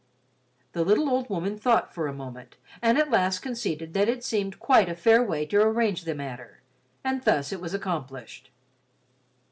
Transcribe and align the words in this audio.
The 0.73 0.83
little 0.83 1.07
old 1.11 1.29
woman 1.29 1.59
thought 1.59 1.93
for 1.93 2.07
a 2.07 2.11
moment 2.11 2.55
and 2.81 2.97
at 2.97 3.11
last 3.11 3.37
conceded 3.43 3.93
that 3.93 4.09
it 4.09 4.23
seemed 4.23 4.57
quite 4.57 4.89
a 4.89 4.95
fair 4.95 5.21
way 5.21 5.45
to 5.45 5.61
arrange 5.61 6.05
the 6.05 6.15
matter. 6.15 6.63
And 7.03 7.21
thus 7.23 7.51
it 7.51 7.61
was 7.61 7.75
accomplished. 7.75 8.49